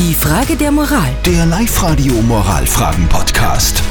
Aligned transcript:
Die 0.00 0.14
Frage 0.14 0.56
der 0.56 0.72
Moral. 0.72 1.10
Der 1.26 1.44
Live-Radio 1.44 2.14
Moralfragen-Podcast. 2.22 3.82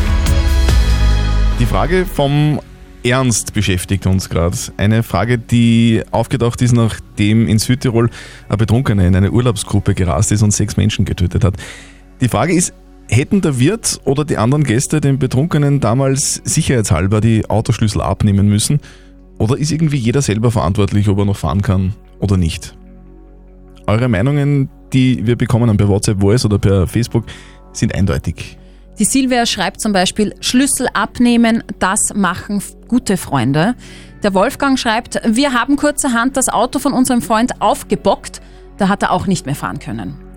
Die 1.59 1.67
Frage 1.67 2.04
vom 2.08 2.59
Ernst 3.04 3.54
beschäftigt 3.54 4.08
uns 4.08 4.28
gerade. 4.28 4.58
Eine 4.78 5.04
Frage, 5.04 5.38
die 5.38 6.02
aufgetaucht 6.10 6.64
ist, 6.64 6.74
nachdem 6.74 7.48
in 7.48 7.60
Südtirol 7.60 8.10
ein 8.50 8.58
Betrunkener 8.58 9.06
in 9.06 9.16
eine 9.16 9.32
Urlaubsgruppe 9.32 9.94
gerast 9.94 10.32
ist 10.32 10.42
und 10.42 10.50
sechs 10.50 10.78
Menschen 10.78 11.06
getötet 11.06 11.43
hat. 11.43 11.57
Die 12.21 12.28
Frage 12.28 12.54
ist, 12.54 12.73
hätten 13.07 13.41
der 13.41 13.60
Wirt 13.60 14.02
oder 14.04 14.26
die 14.26 14.38
anderen 14.38 14.64
Gäste 14.64 15.02
dem 15.02 15.20
Betrunkenen 15.20 15.80
damals 15.80 16.41
sicherheitshalber 16.44 17.21
die 17.21 17.48
Autoschlüssel 17.48 18.02
abnehmen 18.02 18.50
müssen? 18.50 18.80
Oder 19.38 19.60
ist 19.60 19.71
irgendwie 19.71 19.98
jeder 19.98 20.23
selber 20.23 20.50
verantwortlich, 20.50 21.07
ob 21.07 21.20
er 21.20 21.26
noch 21.26 21.38
fahren 21.38 21.62
kann 21.62 21.94
oder 22.20 22.36
nicht? 22.36 22.76
Eure 23.86 24.07
Meinungen, 24.07 24.70
die 24.94 25.26
wir 25.26 25.36
bekommen 25.36 25.70
haben 25.70 25.78
per 25.78 25.88
WhatsApp 25.88 26.20
Voice 26.20 26.46
oder 26.46 26.60
per 26.60 26.88
Facebook, 26.88 27.26
sind 27.71 27.93
eindeutig. 27.96 28.57
Die 28.97 29.06
Silvia 29.06 29.46
schreibt 29.46 29.80
zum 29.80 29.93
Beispiel, 29.93 30.36
Schlüssel 30.42 30.88
abnehmen, 30.93 31.64
das 31.80 32.14
machen 32.14 32.61
gute 32.88 33.16
Freunde. 33.16 33.75
Der 34.23 34.33
Wolfgang 34.33 34.78
schreibt, 34.78 35.22
wir 35.25 35.53
haben 35.53 35.78
kurzerhand 35.78 36.36
das 36.36 36.50
Auto 36.50 36.80
von 36.80 36.92
unserem 36.92 37.22
Freund 37.22 37.61
aufgebockt, 37.61 38.42
da 38.78 38.89
hat 38.89 39.03
er 39.03 39.11
auch 39.11 39.25
nicht 39.25 39.45
mehr 39.45 39.56
fahren 39.56 39.80
können. 39.80 40.28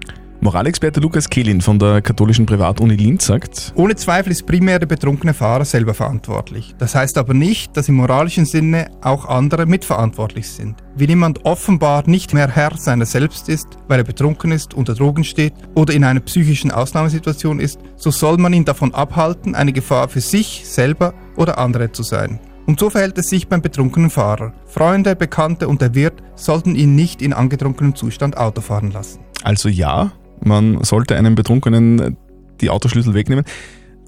Moralexperte 0.44 0.98
Lukas 0.98 1.30
Kehlin 1.30 1.60
von 1.60 1.78
der 1.78 2.02
katholischen 2.02 2.46
Privatuni 2.46 2.96
Linz 2.96 3.26
sagt, 3.26 3.72
Ohne 3.76 3.94
Zweifel 3.94 4.32
ist 4.32 4.44
primär 4.44 4.80
der 4.80 4.86
betrunkene 4.86 5.34
Fahrer 5.34 5.64
selber 5.64 5.94
verantwortlich. 5.94 6.74
Das 6.78 6.96
heißt 6.96 7.16
aber 7.16 7.32
nicht, 7.32 7.76
dass 7.76 7.88
im 7.88 7.94
moralischen 7.94 8.44
Sinne 8.44 8.90
auch 9.02 9.26
andere 9.26 9.66
mitverantwortlich 9.66 10.48
sind. 10.48 10.82
Wenn 10.96 11.10
jemand 11.10 11.44
offenbar 11.44 12.02
nicht 12.06 12.34
mehr 12.34 12.48
Herr 12.48 12.76
seiner 12.76 13.06
selbst 13.06 13.48
ist, 13.48 13.68
weil 13.86 14.00
er 14.00 14.04
betrunken 14.04 14.50
ist, 14.50 14.74
unter 14.74 14.94
Drogen 14.94 15.22
steht 15.22 15.54
oder 15.76 15.94
in 15.94 16.02
einer 16.02 16.18
psychischen 16.18 16.72
Ausnahmesituation 16.72 17.60
ist, 17.60 17.78
so 17.94 18.10
soll 18.10 18.36
man 18.36 18.52
ihn 18.52 18.64
davon 18.64 18.92
abhalten, 18.92 19.54
eine 19.54 19.72
Gefahr 19.72 20.08
für 20.08 20.20
sich 20.20 20.62
selber 20.66 21.14
oder 21.36 21.58
andere 21.58 21.92
zu 21.92 22.02
sein. 22.02 22.40
Und 22.66 22.80
so 22.80 22.90
verhält 22.90 23.16
es 23.16 23.28
sich 23.28 23.46
beim 23.46 23.62
betrunkenen 23.62 24.10
Fahrer. 24.10 24.52
Freunde, 24.66 25.14
Bekannte 25.14 25.68
und 25.68 25.80
der 25.80 25.94
Wirt 25.94 26.20
sollten 26.34 26.74
ihn 26.74 26.96
nicht 26.96 27.22
in 27.22 27.32
angetrunkenem 27.32 27.94
Zustand 27.94 28.36
Auto 28.36 28.60
fahren 28.60 28.90
lassen. 28.90 29.20
also 29.44 29.68
ja, 29.68 30.12
man 30.44 30.82
sollte 30.82 31.16
einem 31.16 31.34
Betrunkenen 31.34 32.16
die 32.60 32.70
Autoschlüssel 32.70 33.14
wegnehmen. 33.14 33.44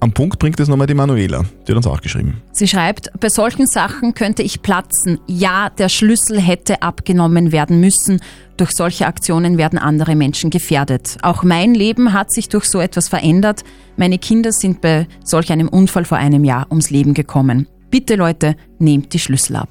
Am 0.01 0.11
Punkt 0.11 0.39
bringt 0.39 0.59
es 0.59 0.67
nochmal 0.67 0.87
die 0.87 0.93
Manuela, 0.93 1.45
die 1.65 1.71
hat 1.71 1.77
uns 1.77 1.87
auch 1.87 2.01
geschrieben. 2.01 2.41
Sie 2.51 2.67
schreibt, 2.67 3.09
bei 3.19 3.29
solchen 3.29 3.65
Sachen 3.65 4.13
könnte 4.13 4.43
ich 4.43 4.61
platzen. 4.61 5.19
Ja, 5.25 5.69
der 5.69 5.89
Schlüssel 5.89 6.39
hätte 6.39 6.81
abgenommen 6.81 7.51
werden 7.51 7.79
müssen. 7.79 8.19
Durch 8.57 8.71
solche 8.71 9.07
Aktionen 9.07 9.57
werden 9.57 9.79
andere 9.79 10.15
Menschen 10.15 10.49
gefährdet. 10.49 11.17
Auch 11.21 11.43
mein 11.43 11.73
Leben 11.73 12.13
hat 12.13 12.31
sich 12.31 12.49
durch 12.49 12.65
so 12.65 12.79
etwas 12.79 13.07
verändert. 13.07 13.63
Meine 13.95 14.17
Kinder 14.19 14.51
sind 14.51 14.81
bei 14.81 15.07
solch 15.23 15.51
einem 15.51 15.69
Unfall 15.69 16.05
vor 16.05 16.17
einem 16.17 16.43
Jahr 16.43 16.67
ums 16.69 16.89
Leben 16.89 17.13
gekommen. 17.13 17.67
Bitte 17.89 18.15
Leute, 18.15 18.57
nehmt 18.79 19.13
die 19.13 19.19
Schlüssel 19.19 19.55
ab. 19.55 19.69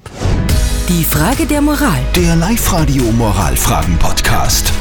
Die 0.89 1.03
Frage 1.03 1.45
der 1.45 1.61
Moral. 1.61 2.01
Der 2.15 2.35
Live-Radio 2.35 3.03
Moralfragen-Podcast. 3.11 4.71